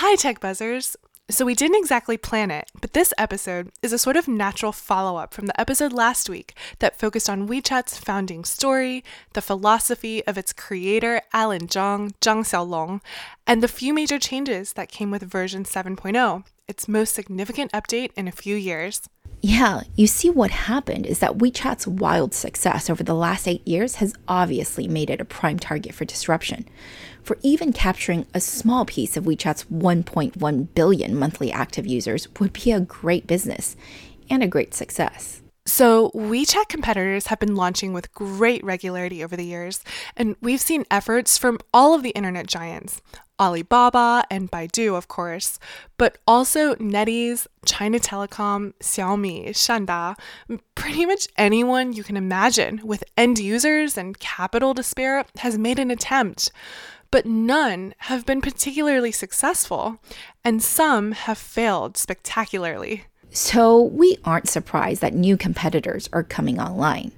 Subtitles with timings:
[0.00, 0.94] Hi, Tech Buzzers!
[1.30, 5.16] So, we didn't exactly plan it, but this episode is a sort of natural follow
[5.16, 10.36] up from the episode last week that focused on WeChat's founding story, the philosophy of
[10.36, 13.00] its creator, Alan Zhang, Zhang Xiaolong,
[13.46, 18.28] and the few major changes that came with version 7.0, its most significant update in
[18.28, 19.00] a few years.
[19.48, 23.94] Yeah, you see, what happened is that WeChat's wild success over the last eight years
[23.96, 26.68] has obviously made it a prime target for disruption.
[27.22, 32.72] For even capturing a small piece of WeChat's 1.1 billion monthly active users would be
[32.72, 33.76] a great business
[34.28, 35.42] and a great success.
[35.64, 39.84] So, WeChat competitors have been launching with great regularity over the years,
[40.16, 43.00] and we've seen efforts from all of the internet giants
[43.38, 45.58] Alibaba and Baidu, of course,
[45.98, 50.16] but also NetEase, China Telecom, Xiaomi, Shanda,
[50.74, 55.78] pretty much anyone you can imagine with end users and capital to spare has made
[55.78, 56.50] an attempt.
[57.10, 59.98] But none have been particularly successful,
[60.44, 63.04] and some have failed spectacularly.
[63.30, 67.12] So we aren't surprised that new competitors are coming online.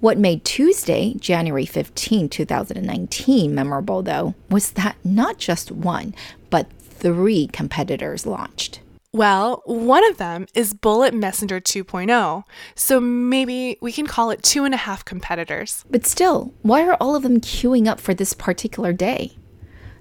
[0.00, 6.14] What made Tuesday, January 15, 2019 memorable, though, was that not just one,
[6.50, 8.80] but three competitors launched.
[9.12, 12.44] Well, one of them is Bullet Messenger 2.0,
[12.76, 15.84] so maybe we can call it two and a half competitors.
[15.90, 19.32] But still, why are all of them queuing up for this particular day?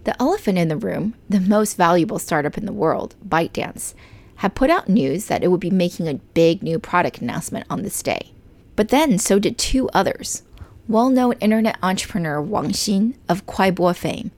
[0.04, 3.96] The elephant in the room, the most valuable startup in the world, ByteDance,
[4.36, 7.82] had put out news that it would be making a big new product announcement on
[7.82, 8.34] this day.
[8.78, 10.44] But then so did two others
[10.88, 14.32] well known internet entrepreneur Wang Xin of Kuaibo fame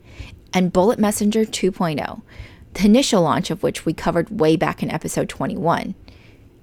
[0.51, 2.21] and Bullet Messenger 2.0,
[2.73, 5.93] the initial launch of which we covered way back in episode 21.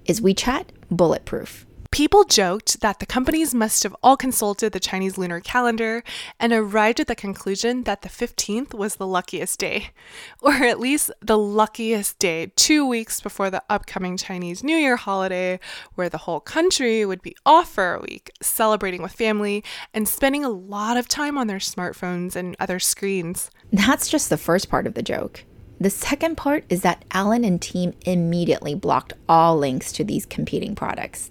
[0.06, 1.66] Is WeChat bulletproof?
[1.96, 6.04] People joked that the companies must have all consulted the Chinese lunar calendar
[6.38, 9.88] and arrived at the conclusion that the 15th was the luckiest day,
[10.42, 15.58] or at least the luckiest day two weeks before the upcoming Chinese New Year holiday,
[15.94, 20.44] where the whole country would be off for a week, celebrating with family and spending
[20.44, 23.50] a lot of time on their smartphones and other screens.
[23.72, 25.44] That's just the first part of the joke.
[25.80, 30.74] The second part is that Alan and team immediately blocked all links to these competing
[30.74, 31.30] products.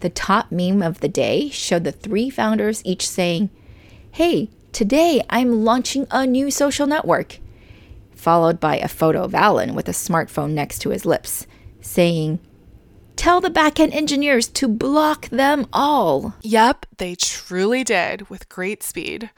[0.00, 3.50] The top meme of the day showed the three founders each saying,
[4.12, 7.38] Hey, today I'm launching a new social network,
[8.14, 11.46] followed by a photo of Alan with a smartphone next to his lips,
[11.80, 12.38] saying,
[13.16, 16.34] Tell the backend engineers to block them all.
[16.42, 19.30] Yep, they truly did with great speed.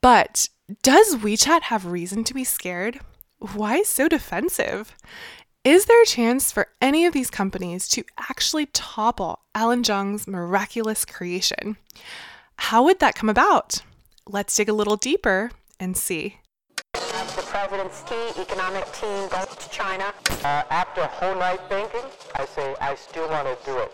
[0.00, 0.48] But
[0.82, 2.98] does WeChat have reason to be scared?
[3.38, 4.96] Why so defensive?
[5.64, 11.04] Is there a chance for any of these companies to actually topple Alan Zhang's miraculous
[11.04, 11.76] creation?
[12.56, 13.80] How would that come about?
[14.26, 16.40] Let's dig a little deeper and see.
[16.94, 20.12] The president's key economic team goes to China.
[20.42, 23.92] Uh, after a whole night thinking, I say I still want to do it.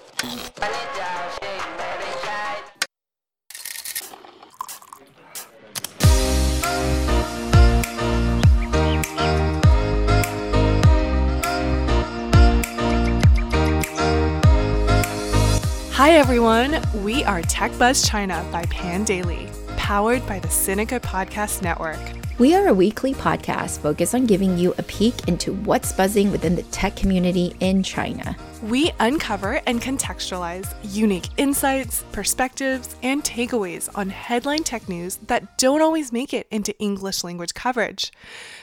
[15.99, 21.99] Hi everyone, we are Tech Buzz China by Pandaily, powered by the Sinica Podcast Network.
[22.39, 26.55] We are a weekly podcast focused on giving you a peek into what's buzzing within
[26.55, 28.37] the tech community in China.
[28.63, 35.83] We uncover and contextualize unique insights, perspectives, and takeaways on headline tech news that don't
[35.83, 38.13] always make it into English language coverage,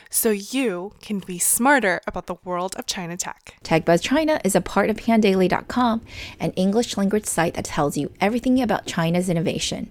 [0.10, 3.56] so you can be smarter about the world of China tech.
[3.66, 6.02] TechBuzz China is a part of pandaily.com,
[6.40, 9.90] an English language site that tells you everything about China's innovation.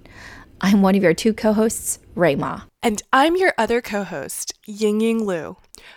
[0.61, 2.63] I'm one of your two co hosts, Rui Ma.
[2.83, 5.57] And I'm your other co host, Ying Ying Lu.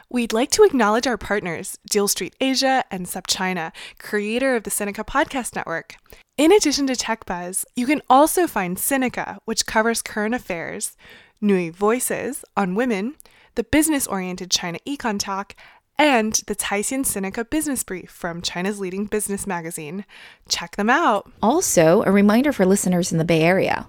[0.10, 5.06] We'd like to acknowledge our partners, Deal Street Asia and SupChina, creator of the Sinica
[5.06, 5.96] Podcast Network.
[6.38, 10.96] In addition to TechBuzz, you can also find Sinica, which covers current affairs,
[11.42, 13.16] NüVoices on women,
[13.56, 15.56] the business oriented China Econ Talk,
[15.98, 20.06] and the Caixin Sinica Business Brief from China's leading business magazine.
[20.48, 21.32] Check them out.
[21.42, 23.88] Also, a reminder for listeners in the Bay Area.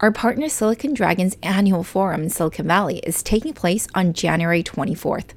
[0.00, 5.30] Our partner Silicon Dragon's annual forum in Silicon Valley is taking place on January 24th.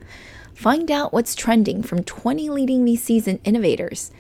[0.54, 4.12] Find out what's trending from 20 leading VCs and innovators.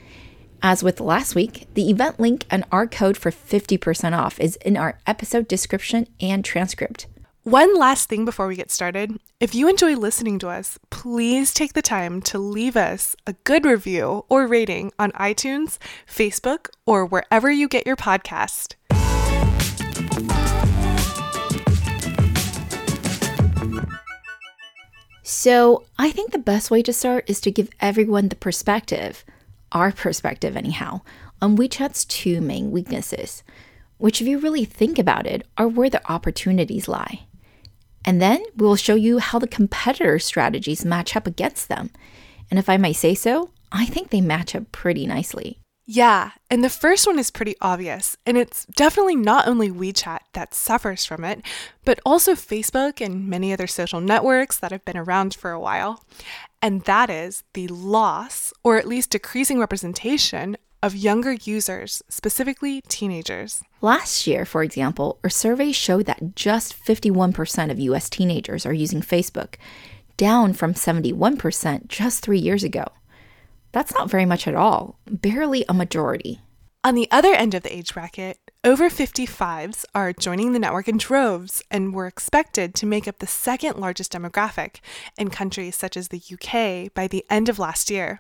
[0.64, 4.78] As with last week, the event link and our code for 50% off is in
[4.78, 7.06] our episode description and transcript.
[7.44, 9.20] One last thing before we get started.
[9.40, 13.66] If you enjoy listening to us, please take the time to leave us a good
[13.66, 15.78] review or rating on iTunes,
[16.08, 18.74] Facebook, or wherever you get your podcast.
[25.24, 29.24] So I think the best way to start is to give everyone the perspective,
[29.72, 31.02] our perspective anyhow,
[31.42, 33.44] on WeChat's two main weaknesses,
[33.98, 37.28] which, if you really think about it, are where the opportunities lie.
[38.04, 41.92] And then we will show you how the competitor strategies match up against them.
[42.50, 45.61] And if I may say so, I think they match up pretty nicely.
[45.94, 50.54] Yeah, and the first one is pretty obvious, and it's definitely not only WeChat that
[50.54, 51.42] suffers from it,
[51.84, 56.06] but also Facebook and many other social networks that have been around for a while.
[56.62, 63.62] And that is the loss, or at least decreasing representation, of younger users, specifically teenagers.
[63.82, 69.02] Last year, for example, a survey showed that just 51% of US teenagers are using
[69.02, 69.56] Facebook,
[70.16, 72.86] down from 71% just three years ago.
[73.72, 76.42] That's not very much at all, barely a majority.
[76.84, 80.98] On the other end of the age bracket, over 55s are joining the network in
[80.98, 84.78] droves and were expected to make up the second largest demographic
[85.16, 88.20] in countries such as the UK by the end of last year.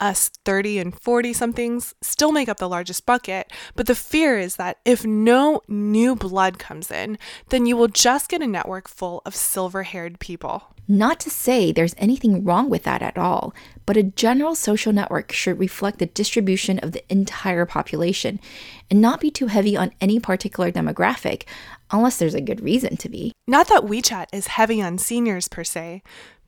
[0.00, 4.56] Us 30 and 40 somethings still make up the largest bucket, but the fear is
[4.56, 7.18] that if no new blood comes in,
[7.50, 10.74] then you will just get a network full of silver haired people.
[10.88, 13.54] Not to say there's anything wrong with that at all,
[13.86, 18.40] but a general social network should reflect the distribution of the entire population
[18.90, 21.44] and not be too heavy on any particular demographic,
[21.90, 23.32] unless there's a good reason to be.
[23.46, 26.02] Not that WeChat is heavy on seniors per se,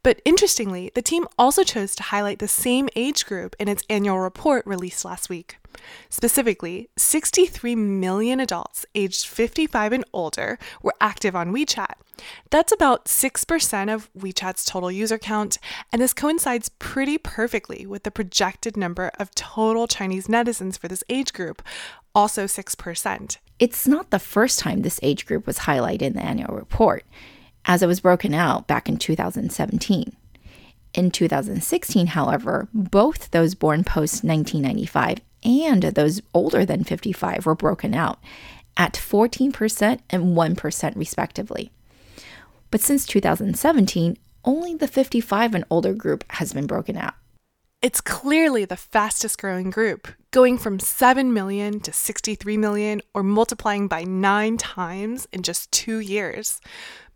[0.05, 4.21] but interestingly, the team also chose to highlight the same age group in its annual
[4.21, 5.57] report released last week.
[6.11, 11.95] Specifically, 63 million adults aged 55 and older were active on WeChat.
[12.51, 15.59] That's about 6% of WeChat's total user count,
[15.91, 21.03] and this coincides pretty perfectly with the projected number of total Chinese netizens for this
[21.09, 21.63] age group,
[22.15, 23.39] also 6%.
[23.59, 27.05] It's not the first time this age group was highlighted in the annual report
[27.65, 30.17] as it was broken out back in 2017.
[30.95, 37.95] In 2016, however, both those born post 1995 and those older than 55 were broken
[37.95, 38.19] out
[38.77, 41.71] at 14% and 1% respectively.
[42.71, 47.15] But since 2017, only the 55 and older group has been broken out.
[47.83, 53.89] It's clearly the fastest growing group, going from 7 million to 63 million, or multiplying
[53.89, 56.61] by nine times in just two years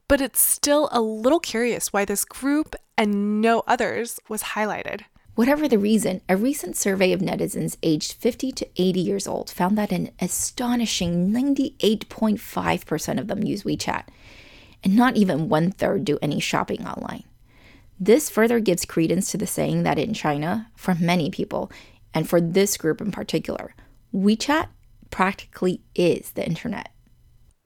[0.08, 5.02] but it's still a little curious why this group and no others was highlighted.
[5.34, 9.78] Whatever the reason, a recent survey of netizens aged 50 to 80 years old found
[9.78, 14.04] that an astonishing 98.5% of them use WeChat,
[14.82, 17.22] and not even one third do any shopping online.
[18.00, 21.70] This further gives credence to the saying that in China, for many people,
[22.14, 23.74] and for this group in particular,
[24.12, 24.68] WeChat
[25.10, 26.90] practically is the internet.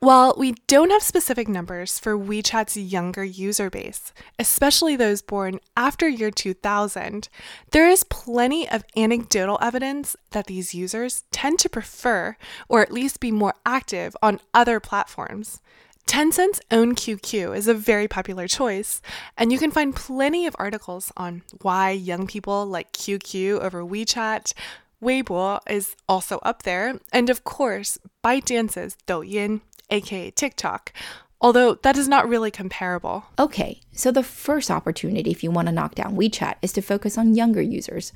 [0.02, 6.08] While we don't have specific numbers for WeChat's younger user base, especially those born after
[6.08, 7.28] year 2000,
[7.70, 12.36] there is plenty of anecdotal evidence that these users tend to prefer,
[12.68, 15.60] or at least be more active, on other platforms.
[16.04, 19.02] Tencent's own QQ is a very popular choice,
[19.38, 24.52] and you can find plenty of articles on why young people like QQ over WeChat.
[25.00, 29.60] Weibo is also up there, and of course, ByteDance's Douyin
[29.90, 30.92] aka TikTok,
[31.40, 33.24] although that is not really comparable.
[33.38, 37.18] Okay, so the first opportunity if you want to knock down WeChat is to focus
[37.18, 38.12] on younger users,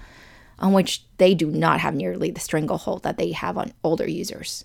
[0.58, 4.64] on which they do not have nearly the stranglehold that they have on older users.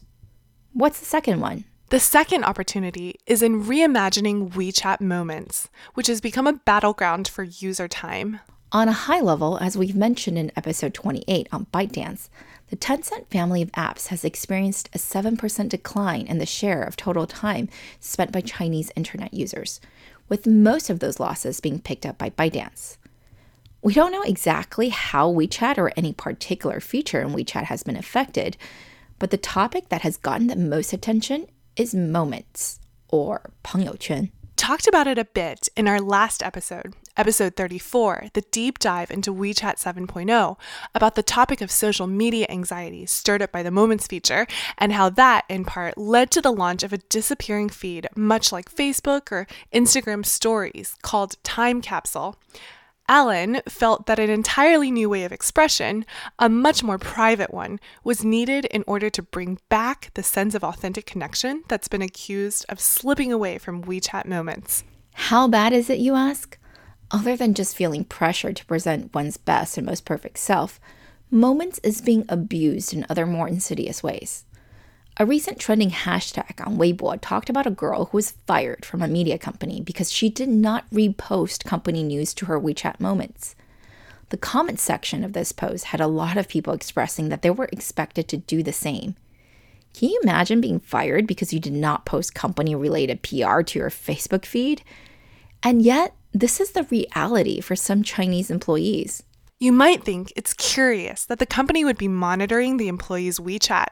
[0.73, 1.65] What's the second one?
[1.89, 7.89] The second opportunity is in reimagining WeChat Moments, which has become a battleground for user
[7.89, 8.39] time.
[8.72, 12.28] On a high level, as we've mentioned in episode 28 on ByteDance,
[12.68, 17.26] the Tencent family of apps has experienced a 7% decline in the share of total
[17.26, 17.68] time
[18.00, 19.80] spent by Chinese internet users,
[20.28, 22.96] with most of those losses being picked up by ByteDance.
[23.82, 28.56] We don't know exactly how WeChat or any particular feature in WeChat has been affected,
[29.20, 31.46] but the topic that has gotten the most attention
[31.76, 38.41] is moments or 朋友圈talked about it a bit in our last episode, episode 34, the
[38.51, 40.57] deep dive into WeChat 7.0,
[40.95, 45.09] about the topic of social media anxiety stirred up by the Moments feature, and how
[45.09, 49.47] that, in part, led to the launch of a disappearing feed, much like Facebook or
[49.73, 52.37] Instagram stories, called Time Capsule.
[53.07, 56.05] Alan felt that an entirely new way of expression,
[56.39, 60.63] a much more private one, was needed in order to bring back the sense of
[60.63, 64.85] authentic connection that's been accused of slipping away from WeChat moments.
[65.13, 66.57] How bad is it, you ask?
[67.13, 70.79] Other than just feeling pressure to present one's best and most perfect self,
[71.33, 74.43] Moments is being abused in other more insidious ways.
[75.15, 79.07] A recent trending hashtag on Weibo talked about a girl who was fired from a
[79.07, 83.55] media company because she did not repost company news to her WeChat moments.
[84.27, 87.69] The comment section of this post had a lot of people expressing that they were
[87.71, 89.15] expected to do the same.
[89.93, 93.89] Can you imagine being fired because you did not post company related PR to your
[93.89, 94.81] Facebook feed?
[95.63, 99.23] And yet, this is the reality for some Chinese employees.
[99.59, 103.87] You might think it's curious that the company would be monitoring the employees' WeChat.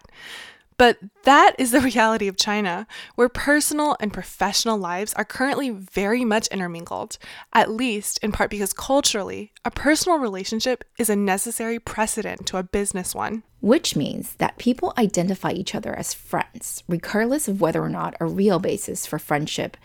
[0.80, 6.24] But that is the reality of China, where personal and professional lives are currently very
[6.24, 7.18] much intermingled,
[7.54, 12.64] at least in part because culturally, a personal relationship is a necessary precedent to a
[12.64, 13.44] business one.
[13.60, 18.26] Which means that people identify each other as friends, regardless of whether or not a
[18.26, 19.76] real basis for friendship,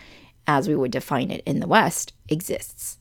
[0.47, 2.99] as we would define it in the West, exists.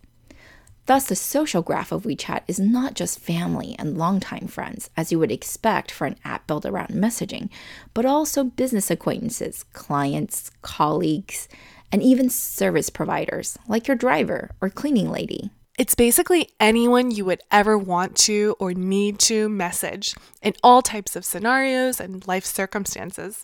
[0.85, 5.19] Thus, the social graph of WeChat is not just family and longtime friends, as you
[5.19, 7.49] would expect for an app built around messaging,
[7.93, 11.47] but also business acquaintances, clients, colleagues,
[11.89, 15.51] and even service providers, like your driver or cleaning lady.
[15.75, 20.13] It's basically anyone you would ever want to or need to message
[20.43, 23.43] in all types of scenarios and life circumstances.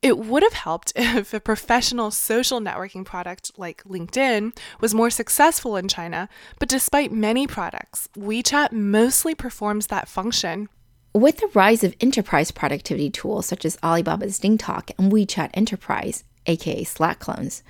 [0.00, 5.76] It would have helped if a professional social networking product like LinkedIn was more successful
[5.76, 10.70] in China, but despite many products, WeChat mostly performs that function.
[11.12, 16.82] With the rise of enterprise productivity tools such as Alibaba's DingTalk and WeChat Enterprise, aka
[16.84, 17.62] Slack clones,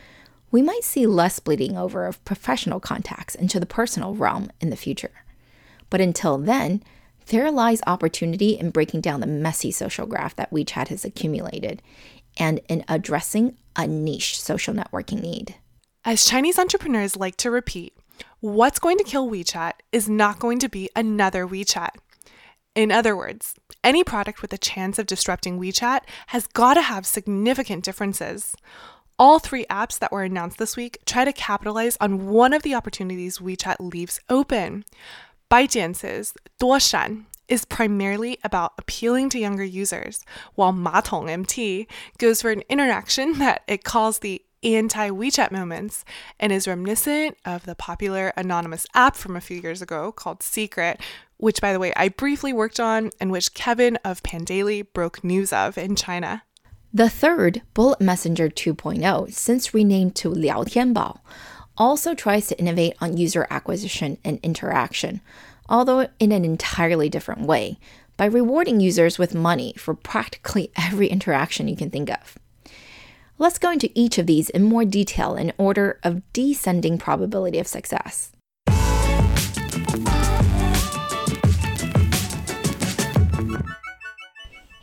[0.51, 4.77] we might see less bleeding over of professional contacts into the personal realm in the
[4.77, 5.23] future.
[5.91, 6.83] But until then,
[7.27, 11.83] there lies opportunity in breaking down the messy social graph that WeChat has accumulated
[12.39, 15.57] and in addressing a niche social networking need.
[16.05, 17.95] As Chinese entrepreneurs like to repeat,
[18.41, 21.91] what's going to kill WeChat is not going to be another WeChat.
[22.75, 27.07] In other words, any product with a chance of disrupting WeChat has got to have
[27.07, 28.55] significant differences.
[29.19, 32.75] All three apps that were announced this week try to capitalize on one of the
[32.75, 34.85] opportunities WeChat leaves open.
[35.51, 42.63] ByteDance's Duoshan is primarily about appealing to younger users, while Matong MT goes for an
[42.69, 46.05] interaction that it calls the anti WeChat moments
[46.39, 51.01] and is reminiscent of the popular anonymous app from a few years ago called Secret,
[51.39, 55.53] which, by the way, I briefly worked on and which Kevin of Pandaily broke news
[55.53, 56.43] of in China.
[56.93, 61.21] The third, Bullet Messenger 2.0, since renamed to Liao Tianbao,
[61.77, 65.21] also tries to innovate on user acquisition and interaction,
[65.69, 67.79] although in an entirely different way,
[68.17, 72.39] by rewarding users with money for practically every interaction you can think of.
[73.37, 77.69] Let's go into each of these in more detail in order of descending probability of
[77.69, 78.33] success.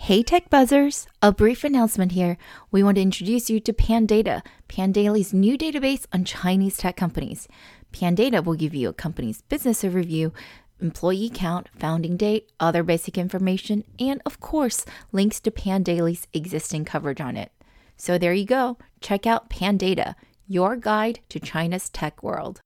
[0.06, 1.08] Hey Tech Buzzers!
[1.24, 2.38] A brief announcement here.
[2.70, 7.48] We want to introduce you to Pandata, Pandaily's new database on Chinese tech companies.
[7.92, 10.32] Pandata will give you a company's business overview,
[10.80, 17.20] employee count, founding date, other basic information, and of course, links to Pandaily's existing coverage
[17.20, 17.52] on it.
[17.98, 18.78] So there you go.
[19.02, 20.14] Check out Pandata,
[20.48, 22.62] your guide to China's tech world.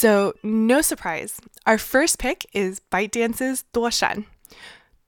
[0.00, 4.24] So, no surprise, our first pick is ByteDance's Duoshan.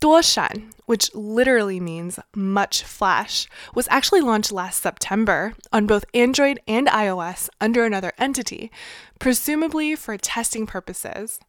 [0.02, 6.88] Duoshan, which literally means much flash, was actually launched last September on both Android and
[6.88, 8.70] iOS under another entity,
[9.18, 11.40] presumably for testing purposes.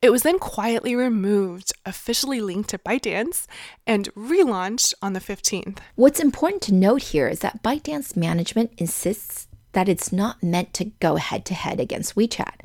[0.00, 3.48] It was then quietly removed, officially linked to ByteDance,
[3.84, 5.78] and relaunched on the 15th.
[5.96, 10.86] What's important to note here is that ByteDance management insists that it's not meant to
[11.00, 12.60] go head to head against WeChat,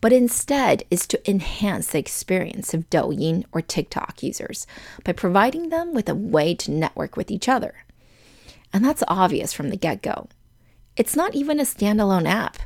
[0.00, 4.66] but instead is to enhance the experience of Douyin or TikTok users
[5.02, 7.84] by providing them with a way to network with each other.
[8.72, 10.28] And that's obvious from the get go.
[10.96, 12.58] It's not even a standalone app.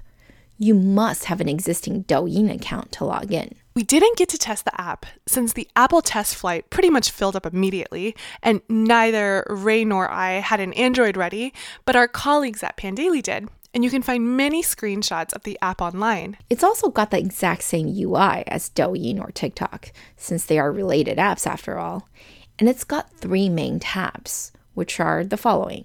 [0.58, 3.54] You must have an existing Douyin account to log in.
[3.76, 7.36] We didn't get to test the app since the Apple test flight pretty much filled
[7.36, 11.54] up immediately, and neither Ray nor I had an Android ready,
[11.84, 15.80] but our colleagues at Pandaily did and you can find many screenshots of the app
[15.80, 16.36] online.
[16.48, 21.18] It's also got the exact same UI as Douyin or TikTok, since they are related
[21.18, 22.08] apps after all.
[22.58, 25.84] And it's got three main tabs, which are the following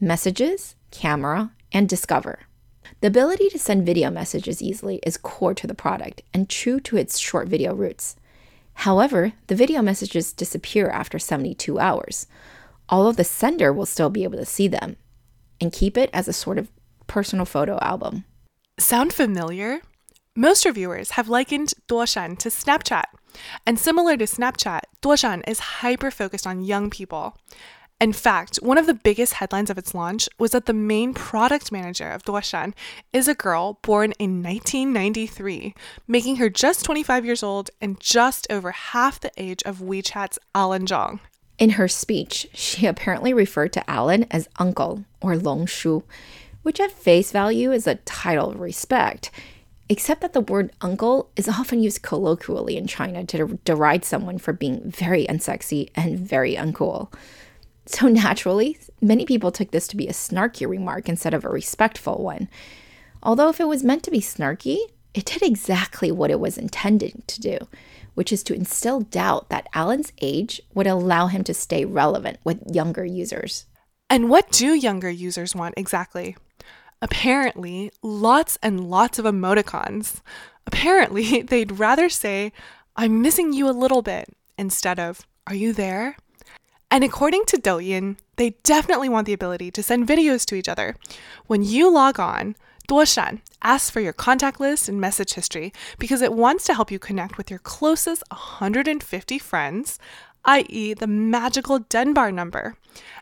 [0.00, 2.40] Messages, Camera, and Discover.
[3.00, 6.96] The ability to send video messages easily is core to the product and true to
[6.96, 8.16] its short video roots.
[8.74, 12.26] However, the video messages disappear after 72 hours,
[12.88, 14.96] although the sender will still be able to see them
[15.60, 16.73] and keep it as a sort of
[17.06, 18.24] personal photo album.
[18.78, 19.80] Sound familiar?
[20.36, 23.04] Most reviewers have likened Duoshan to Snapchat,
[23.66, 27.36] And similar to Snapchat, Duoshan is hyper focused on young people.
[28.00, 31.70] In fact, one of the biggest headlines of its launch was that the main product
[31.70, 32.74] manager of Duoshan
[33.12, 35.74] is a girl born in 1993,
[36.08, 40.86] making her just 25 years old and just over half the age of WeChat's Alan
[40.86, 41.20] Zhang.
[41.56, 46.02] In her speech, she apparently referred to Alan as uncle or Long Shu,
[46.64, 49.30] which at face value is a title of respect,
[49.88, 54.52] except that the word uncle is often used colloquially in China to deride someone for
[54.52, 57.12] being very unsexy and very uncool.
[57.86, 62.22] So naturally, many people took this to be a snarky remark instead of a respectful
[62.22, 62.48] one.
[63.22, 64.78] Although, if it was meant to be snarky,
[65.12, 67.58] it did exactly what it was intended to do,
[68.14, 72.74] which is to instill doubt that Alan's age would allow him to stay relevant with
[72.74, 73.66] younger users.
[74.08, 76.36] And what do younger users want exactly?
[77.04, 80.22] Apparently, lots and lots of emoticons.
[80.66, 82.50] Apparently, they'd rather say,
[82.96, 86.16] I'm missing you a little bit, instead of, Are you there?
[86.90, 90.96] And according to Douyin, they definitely want the ability to send videos to each other.
[91.46, 92.56] When you log on,
[92.88, 96.98] Duoshan asks for your contact list and message history because it wants to help you
[96.98, 99.98] connect with your closest 150 friends,
[100.46, 102.76] i.e., the magical Dunbar number.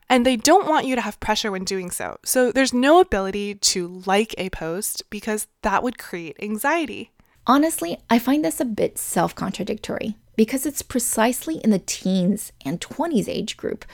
[0.08, 2.18] And they don't want you to have pressure when doing so.
[2.24, 7.12] So there's no ability to like a post because that would create anxiety.
[7.46, 12.80] Honestly, I find this a bit self contradictory because it's precisely in the teens and
[12.80, 13.84] 20s age group,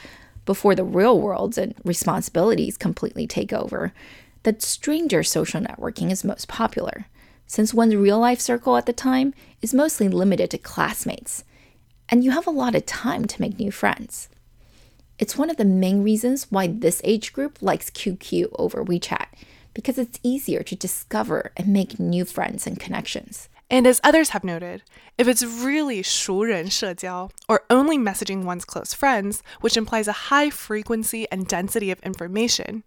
[0.48, 3.92] before the real world and responsibilities completely take over,
[4.44, 7.06] that stranger social networking is most popular,
[7.46, 11.44] since one's real life circle at the time is mostly limited to classmates,
[12.08, 14.30] and you have a lot of time to make new friends.
[15.19, 19.27] It's one of the main reasons why this age group likes QQ over WeChat,
[19.73, 23.47] because it's easier to discover and make new friends and connections.
[23.69, 24.83] And as others have noted,
[25.17, 31.27] if it's really 熟人社交, or only messaging one's close friends, which implies a high frequency
[31.31, 32.83] and density of information,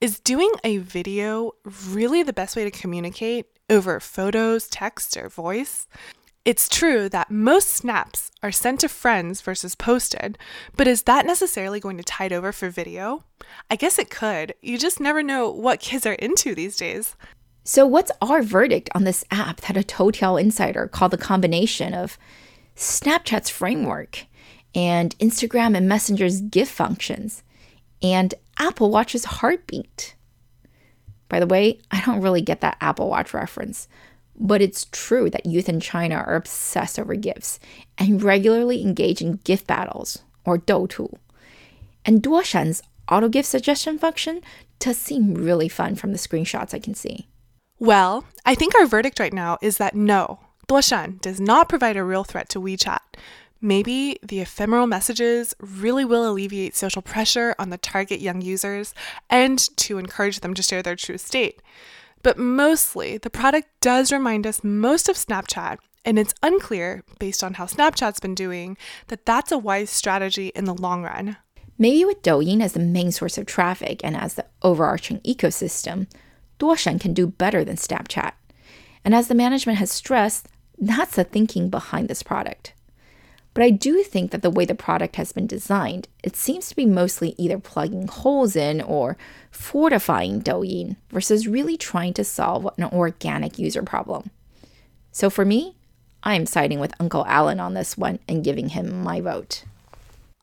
[0.00, 1.52] is doing a video
[1.88, 5.86] really the best way to communicate over photos, text, or voice?
[6.45, 10.37] It's true that most snaps are sent to friends versus posted,
[10.77, 13.23] but is that necessarily going to tide over for video?
[13.71, 14.53] I guess it could.
[14.61, 17.15] You just never know what kids are into these days.
[17.63, 22.15] So, what's our verdict on this app that a Toutiao insider called the combination of
[22.75, 24.27] Snapchat's framework
[24.75, 27.41] and Instagram and Messenger's GIF functions
[28.03, 30.13] and Apple Watch's heartbeat?
[31.27, 33.87] By the way, I don't really get that Apple Watch reference,
[34.37, 37.59] but it's true that youth in China are obsessed over GIFs
[37.97, 41.13] and regularly engage in GIF battles or Doutu.
[42.05, 44.41] And Duoshan's auto GIF suggestion function
[44.79, 47.27] does seem really fun from the screenshots I can see.
[47.79, 52.03] Well, I think our verdict right now is that no, Duoshan does not provide a
[52.03, 52.99] real threat to WeChat.
[53.61, 58.93] Maybe the ephemeral messages really will alleviate social pressure on the target young users
[59.29, 61.61] and to encourage them to share their true state.
[62.25, 67.53] But mostly, the product does remind us most of Snapchat, and it's unclear, based on
[67.53, 68.77] how Snapchat's been doing,
[69.09, 71.37] that that's a wise strategy in the long run.
[71.77, 76.07] Maybe with Douyin as the main source of traffic and as the overarching ecosystem,
[76.57, 78.31] Duoshan can do better than Snapchat.
[79.03, 80.47] And as the management has stressed,
[80.79, 82.73] that's the thinking behind this product.
[83.55, 86.75] But I do think that the way the product has been designed, it seems to
[86.75, 89.17] be mostly either plugging holes in or
[89.49, 94.29] fortifying Douyin versus really trying to solve an organic user problem.
[95.13, 95.77] So for me,
[96.21, 99.63] I'm siding with Uncle Alan on this one and giving him my vote.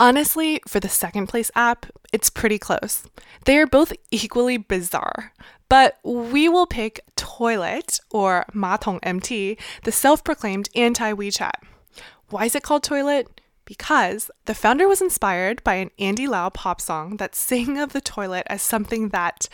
[0.01, 3.05] Honestly, for the second place app, it's pretty close.
[3.45, 5.35] They are both equally bizarre.
[5.69, 11.53] But we will pick Toilet or Matong MT, the self proclaimed anti WeChat.
[12.33, 13.29] Why is it called Toilet?
[13.67, 18.01] Because the founder was inspired by an Andy Lau pop song that sang of the
[18.01, 19.51] toilet as something that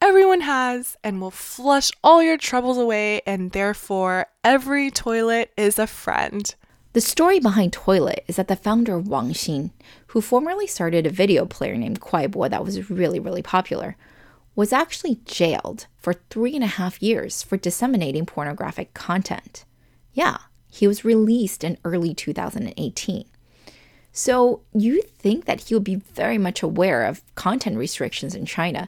[0.00, 5.86] everyone has and will flush all your troubles away, and therefore every toilet is a
[5.86, 6.54] friend.
[6.94, 9.72] The story behind Toilet is that the founder Wang Xin,
[10.06, 13.98] who formerly started a video player named Kuaibo that was really, really popular,
[14.56, 19.66] was actually jailed for three and a half years for disseminating pornographic content.
[20.14, 20.38] Yeah,
[20.73, 23.25] he was released in early 2018.
[24.11, 28.87] So you think that he would be very much aware of content restrictions in China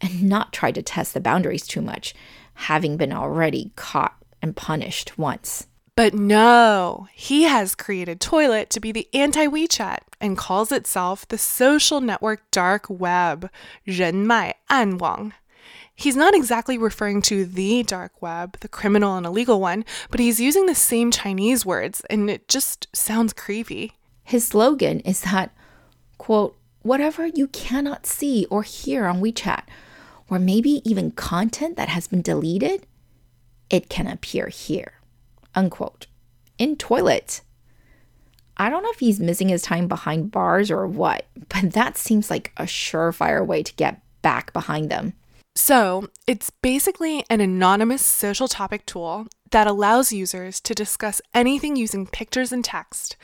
[0.00, 2.14] and not try to test the boundaries too much,
[2.54, 5.66] having been already caught and punished once.
[5.96, 11.36] But no, he has created Toilet to be the anti WeChat and calls itself the
[11.36, 13.50] social network dark web,
[13.84, 15.32] 人脉暗网.
[15.95, 20.41] He's not exactly referring to the dark web, the criminal and illegal one, but he's
[20.41, 23.93] using the same Chinese words, and it just sounds creepy.
[24.23, 25.55] His slogan is that,
[26.17, 29.63] quote, whatever you cannot see or hear on WeChat,
[30.29, 32.85] or maybe even content that has been deleted,
[33.69, 34.99] it can appear here,
[35.55, 36.07] unquote,
[36.57, 37.41] in toilets.
[38.57, 42.29] I don't know if he's missing his time behind bars or what, but that seems
[42.29, 45.13] like a surefire way to get back behind them.
[45.57, 52.07] So, it's basically an anonymous social topic tool that allows users to discuss anything using
[52.07, 53.15] pictures and text.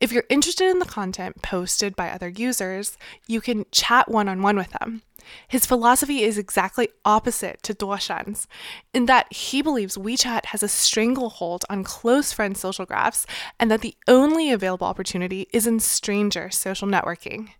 [0.00, 4.40] If you're interested in the content posted by other users, you can chat one on
[4.40, 5.02] one with them.
[5.46, 8.46] His philosophy is exactly opposite to Duoshan's,
[8.94, 13.26] in that he believes WeChat has a stranglehold on close friend social graphs
[13.60, 17.50] and that the only available opportunity is in stranger social networking.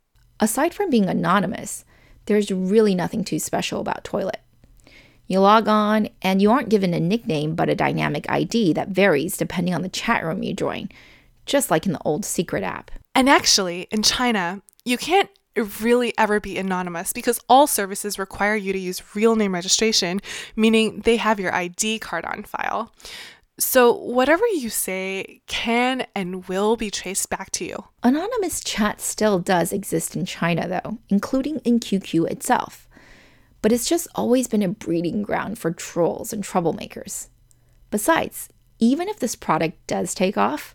[0.41, 1.85] Aside from being anonymous,
[2.27, 4.41] there's really nothing too special about Toilet.
[5.27, 9.37] You log on and you aren't given a nickname but a dynamic ID that varies
[9.37, 10.91] depending on the chat room you join,
[11.47, 12.91] just like in the old Secret app.
[13.15, 15.31] And actually, in China, you can't
[15.81, 20.21] really ever be anonymous because all services require you to use real name registration,
[20.57, 22.93] meaning they have your ID card on file.
[23.57, 27.85] So, whatever you say can and will be traced back to you.
[28.03, 32.89] Anonymous chat still does exist in China, though, including in QQ itself.
[33.63, 37.29] But it's just always been a breeding ground for trolls and troublemakers.
[37.93, 38.49] Besides,
[38.81, 40.75] even if this product does take off,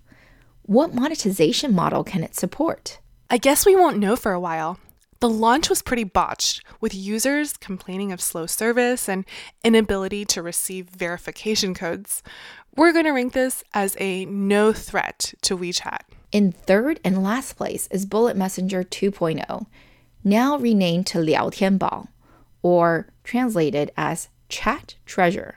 [0.61, 2.99] what monetization model can it support?
[3.29, 4.79] I guess we won't know for a while.
[5.19, 9.25] The launch was pretty botched, with users complaining of slow service and
[9.65, 12.23] inability to receive verification codes.
[12.79, 15.99] We're going to rank this as a no threat to WeChat.
[16.31, 19.65] In third and last place is Bullet Messenger 2.0,
[20.23, 22.07] now renamed to Liao Tianbao,
[22.61, 25.55] or translated as Chat Treasure.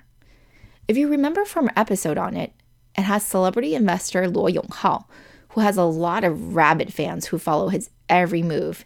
[0.88, 2.54] If you remember from our episode on it,
[2.98, 5.04] it has celebrity investor Luo Yonghao,
[5.50, 8.84] who has a lot of rabid fans who follow his every move.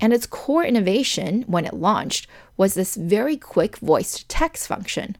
[0.00, 5.16] And its core innovation when it launched was this very quick voice to text function,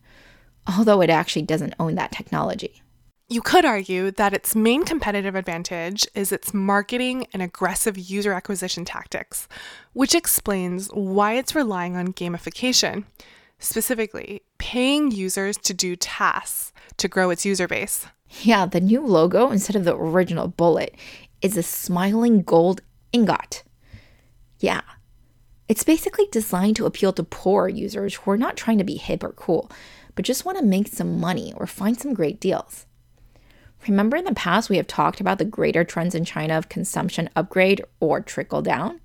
[0.77, 2.83] although it actually doesn't own that technology.
[3.29, 8.85] You could argue that its main competitive advantage is its marketing and aggressive user acquisition
[8.85, 9.47] tactics,
[9.93, 13.05] which explains why it's relying on gamification,
[13.61, 18.07] specifically, paying users to do tasks to grow its user base.
[18.43, 20.97] Yeah, the new logo, instead of the original bullet,
[21.41, 22.81] is a smiling gold
[23.13, 23.63] ingot.
[24.59, 24.83] Yeah.
[25.69, 29.23] It's basically designed to appeal to poor users who are not trying to be hip
[29.23, 29.71] or cool,
[30.21, 32.85] but just want to make some money or find some great deals.
[33.89, 37.31] Remember in the past, we have talked about the greater trends in China of consumption
[37.35, 39.01] upgrade or trickle down?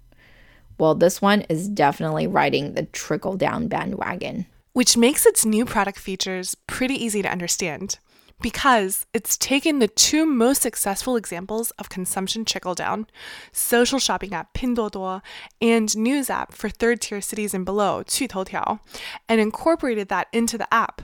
[0.77, 4.45] Well, this one is definitely riding the trickle down bandwagon.
[4.73, 7.97] Which makes its new product features pretty easy to understand
[8.41, 13.07] because it's taken the two most successful examples of consumption trickle down
[13.51, 15.21] social shopping app Pinduoduo
[15.61, 18.79] and news app for third tier cities and below, Toutiao,
[19.27, 21.01] and incorporated that into the app.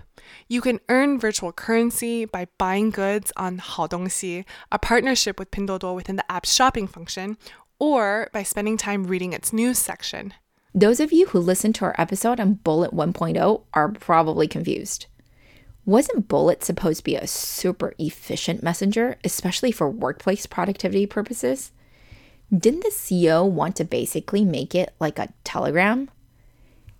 [0.48, 6.15] You can earn virtual currency by buying goods on Haodongxi, a partnership with Pinduoduo within
[6.15, 7.38] the app's shopping function,
[7.80, 10.34] or by spending time reading its news section.
[10.74, 15.08] Those of you who listened to our episode on Bullet 1.0 are probably confused.
[15.86, 21.72] Wasn't Bullet supposed to be a super efficient messenger, especially for workplace productivity purposes?
[22.56, 26.12] Didn't the CEO want to basically make it like a telegram?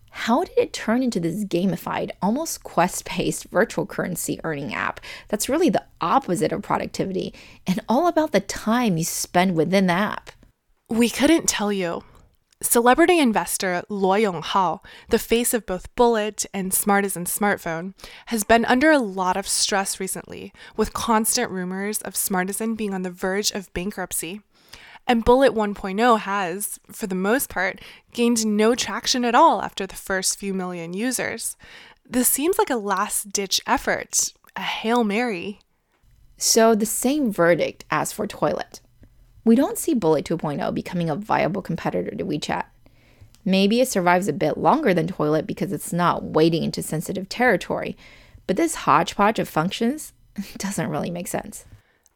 [0.10, 5.48] How did it turn into this gamified, almost quest based virtual currency earning app that's
[5.48, 7.34] really the opposite of productivity
[7.68, 10.32] and all about the time you spend within the app?
[10.90, 12.04] We couldn't tell you.
[12.62, 17.96] Celebrity investor Luo Yonghao, the face of both Bullet and Smartisan smartphone,
[18.28, 23.02] has been under a lot of stress recently, with constant rumors of Smartisan being on
[23.02, 24.42] the verge of bankruptcy.
[25.08, 27.82] And Bullet 1.0 has, for the most part,
[28.14, 31.58] gained no traction at all after the first few million users.
[32.08, 35.62] This seems like a last ditch effort, a Hail Mary.
[36.38, 38.82] So, the same verdict as for Toilet.
[39.44, 42.66] We don't see Bullet 2.0 becoming a viable competitor to WeChat.
[43.44, 47.98] Maybe it survives a bit longer than Toilet because it's not wading into sensitive territory,
[48.46, 50.14] but this hodgepodge of functions
[50.58, 51.66] doesn't really make sense.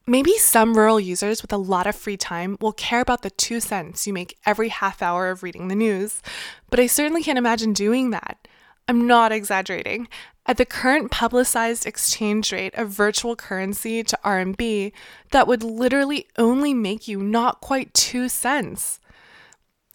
[0.07, 3.59] Maybe some rural users with a lot of free time will care about the two
[3.59, 6.21] cents you make every half hour of reading the news,
[6.69, 8.47] but I certainly can't imagine doing that.
[8.87, 10.07] I'm not exaggerating.
[10.47, 14.91] At the current publicized exchange rate of virtual currency to RMB,
[15.31, 18.99] that would literally only make you not quite two cents.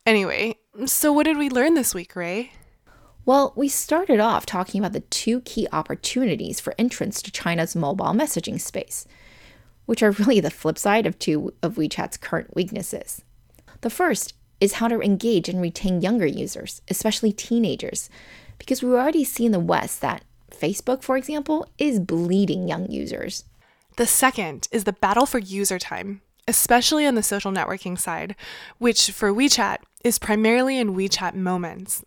[0.05, 2.53] Anyway, so what did we learn this week, Ray?
[3.25, 8.07] Well, we started off talking about the two key opportunities for entrance to China's mobile
[8.07, 9.07] messaging space,
[9.87, 13.23] which are really the flip side of two of WeChat's current weaknesses.
[13.83, 18.11] The first is how to engage and retain younger users, especially teenagers,
[18.59, 23.45] because we've already see in the West that Facebook, for example, is bleeding young users.
[23.97, 28.37] The second is the battle for user time, especially on the social networking side,
[28.79, 32.05] which for WeChat is primarily in WeChat Moments.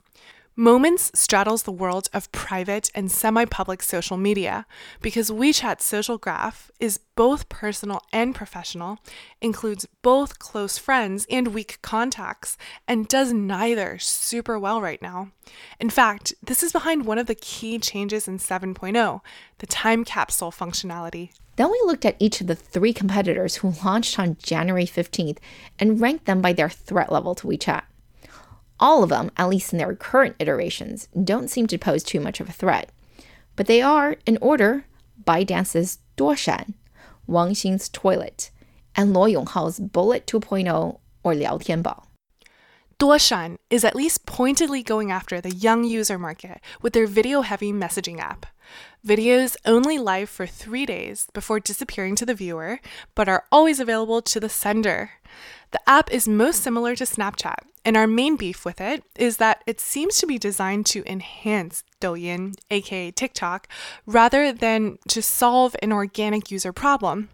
[0.56, 4.68] Moments straddles the world of private and semi public social media
[5.02, 9.00] because WeChat's social graph is both personal and professional,
[9.42, 12.56] includes both close friends and weak contacts,
[12.88, 15.32] and does neither super well right now.
[15.80, 19.22] In fact, this is behind one of the key changes in 7.0
[19.58, 21.32] the time capsule functionality.
[21.56, 25.40] Then we looked at each of the three competitors who launched on January 15th
[25.80, 27.86] and ranked them by their threat level to WeChat.
[28.80, 32.40] All of them, at least in their current iterations, don't seem to pose too much
[32.40, 32.92] of a threat.
[33.56, 34.86] But they are, in order,
[35.24, 36.74] ByteDance's Duoshan,
[37.28, 38.50] Wang Xing's Toilet,
[38.96, 42.04] and Luo Yonghao's Bullet 2.0 or Liao Tianbao.
[43.00, 47.74] Duoshan is at least pointedly going after the young user market with their video heavy
[47.74, 48.46] messaging app.
[49.06, 52.80] Videos only live for three days before disappearing to the viewer,
[53.14, 55.12] but are always available to the sender.
[55.74, 59.64] The app is most similar to Snapchat, and our main beef with it is that
[59.66, 63.68] it seems to be designed to enhance Douyin, aka TikTok,
[64.06, 67.30] rather than to solve an organic user problem.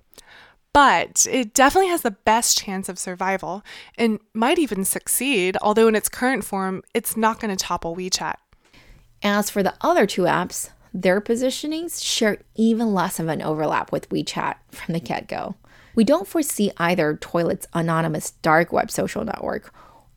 [0.71, 3.62] But it definitely has the best chance of survival
[3.97, 8.36] and might even succeed, although in its current form, it's not going to topple WeChat.
[9.21, 14.08] As for the other two apps, their positionings share even less of an overlap with
[14.08, 15.56] WeChat from the get go.
[15.95, 19.73] We don't foresee either Toilet's anonymous dark web social network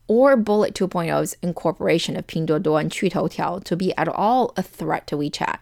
[0.07, 5.17] or Bullet 2.0's incorporation of Pinduoduo and Qutoutiao to be at all a threat to
[5.17, 5.59] WeChat.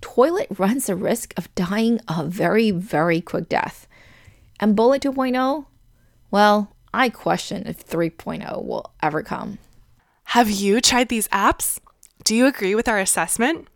[0.00, 3.86] Toilet runs the risk of dying a very, very quick death.
[4.58, 5.66] And Bullet 2.0?
[6.30, 9.58] Well, I question if 3.0 will ever come.
[10.24, 11.78] Have you tried these apps?
[12.24, 13.68] Do you agree with our assessment?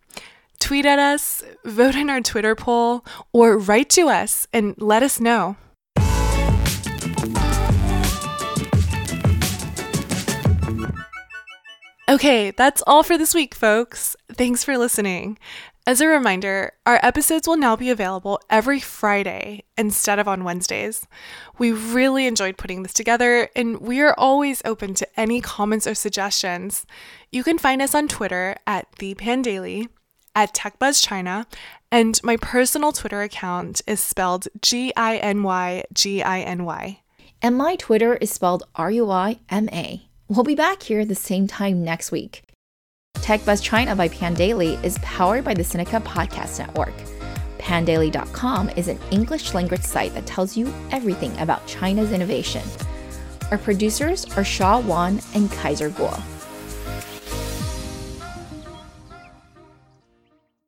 [0.59, 5.19] Tweet at us, vote in our Twitter poll, or write to us and let us
[5.19, 5.55] know.
[12.09, 14.15] Okay, that's all for this week, folks.
[14.31, 15.37] Thanks for listening.
[15.85, 21.05] As a reminder, our episodes will now be available every Friday instead of on Wednesdays.
[21.57, 25.95] We really enjoyed putting this together, and we are always open to any comments or
[25.95, 26.85] suggestions.
[27.31, 29.87] You can find us on Twitter at ThePandaily,
[30.37, 31.47] at TechBuzzChina,
[31.91, 37.01] and my personal Twitter account is spelled G I N Y G I N Y.
[37.41, 40.07] And my Twitter is spelled R U I M A.
[40.27, 42.43] We'll be back here at the same time next week.
[43.15, 46.93] Tech Buzz China by Pandaily is powered by the Sinica Podcast Network.
[47.57, 52.63] Pandaily.com is an English language site that tells you everything about China's innovation.
[53.49, 56.36] Our producers are Shaw Wan and Kaiser Kuo.